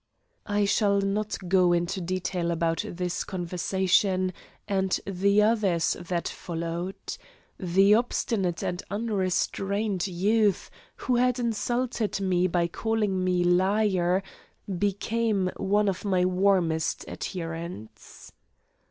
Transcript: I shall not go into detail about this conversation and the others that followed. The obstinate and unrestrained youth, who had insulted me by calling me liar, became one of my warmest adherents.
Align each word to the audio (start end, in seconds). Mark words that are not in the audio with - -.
I 0.47 0.65
shall 0.65 0.99
not 0.99 1.37
go 1.47 1.73
into 1.73 2.01
detail 2.01 2.49
about 2.49 2.83
this 2.87 3.23
conversation 3.23 4.33
and 4.67 4.99
the 5.05 5.43
others 5.43 5.93
that 5.99 6.27
followed. 6.27 6.95
The 7.59 7.93
obstinate 7.93 8.63
and 8.63 8.81
unrestrained 8.89 10.07
youth, 10.07 10.71
who 10.95 11.17
had 11.17 11.37
insulted 11.37 12.19
me 12.19 12.47
by 12.47 12.65
calling 12.67 13.23
me 13.23 13.43
liar, 13.43 14.23
became 14.79 15.51
one 15.57 15.87
of 15.87 16.03
my 16.03 16.25
warmest 16.25 17.07
adherents. 17.07 18.31